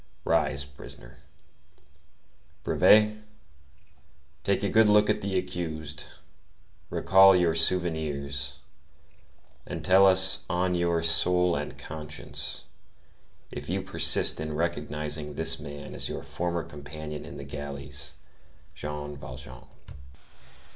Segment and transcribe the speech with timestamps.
[0.25, 1.19] Rise, prisoner.
[2.63, 3.19] Brevet,
[4.43, 6.05] take a good look at the accused,
[6.89, 8.57] recall your souvenirs,
[9.63, 12.63] and tell us on your soul and conscience,
[13.51, 18.15] if you persist in recognizing this man as your former companion in the galleys,
[18.73, 19.67] Jean Valjean?"